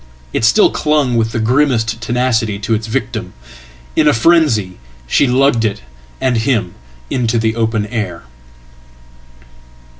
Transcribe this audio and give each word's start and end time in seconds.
It 0.33 0.43
still 0.43 0.71
clung 0.71 1.15
with 1.15 1.31
the 1.31 1.37
grimmest 1.37 2.01
tenacity 2.01 2.57
to 2.57 2.73
its 2.73 2.87
victim. 2.87 3.33
In 3.95 4.07
afrenzy, 4.07 4.79
she 5.05 5.27
lugged 5.27 5.63
it 5.63 5.83
and 6.19 6.37
him 6.37 6.73
into 7.11 7.37
the 7.37 7.55
open 7.55 7.85
air. 7.85 8.23